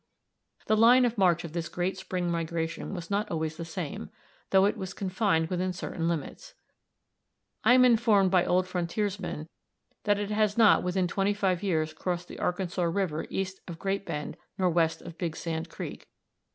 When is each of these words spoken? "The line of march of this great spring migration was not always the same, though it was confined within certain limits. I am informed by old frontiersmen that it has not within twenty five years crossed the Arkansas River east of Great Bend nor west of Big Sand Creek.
"The 0.65 0.75
line 0.75 1.05
of 1.05 1.15
march 1.15 1.43
of 1.43 1.53
this 1.53 1.69
great 1.69 1.95
spring 1.95 2.31
migration 2.31 2.95
was 2.95 3.11
not 3.11 3.29
always 3.29 3.57
the 3.57 3.63
same, 3.65 4.09
though 4.49 4.65
it 4.65 4.75
was 4.75 4.95
confined 4.95 5.51
within 5.51 5.73
certain 5.73 6.07
limits. 6.09 6.55
I 7.63 7.75
am 7.75 7.85
informed 7.85 8.31
by 8.31 8.43
old 8.43 8.67
frontiersmen 8.67 9.47
that 10.05 10.17
it 10.17 10.31
has 10.31 10.57
not 10.57 10.81
within 10.81 11.07
twenty 11.07 11.35
five 11.35 11.61
years 11.61 11.93
crossed 11.93 12.29
the 12.29 12.39
Arkansas 12.39 12.81
River 12.81 13.27
east 13.29 13.59
of 13.67 13.77
Great 13.77 14.03
Bend 14.07 14.37
nor 14.57 14.71
west 14.71 15.03
of 15.03 15.19
Big 15.19 15.35
Sand 15.35 15.69
Creek. 15.69 16.07